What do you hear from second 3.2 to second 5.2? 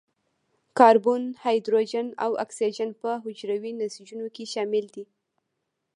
حجروي نسجونو کې شامل دي.